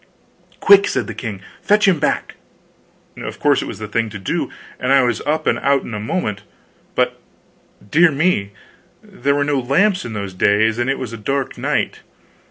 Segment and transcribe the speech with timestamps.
[0.59, 1.43] "Quick!" said the king.
[1.61, 2.33] "Fetch him back!"
[3.17, 5.93] Of course, it was the thing to do, and I was up and out in
[5.93, 6.41] a moment.
[6.95, 7.19] But,
[7.87, 8.49] dear me,
[9.03, 11.99] there were no lamps in those days, and it was a dark night.